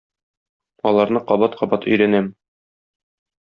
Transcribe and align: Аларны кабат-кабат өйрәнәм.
Аларны 0.93 1.21
кабат-кабат 1.33 1.87
өйрәнәм. 1.95 2.33